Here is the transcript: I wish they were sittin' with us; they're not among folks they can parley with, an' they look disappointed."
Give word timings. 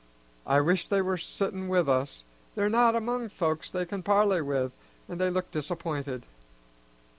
I 0.47 0.59
wish 0.61 0.87
they 0.87 0.99
were 1.03 1.19
sittin' 1.19 1.67
with 1.67 1.87
us; 1.87 2.23
they're 2.55 2.69
not 2.69 2.95
among 2.95 3.29
folks 3.29 3.69
they 3.69 3.85
can 3.85 4.01
parley 4.01 4.41
with, 4.41 4.75
an' 5.07 5.19
they 5.19 5.29
look 5.29 5.51
disappointed." 5.51 6.25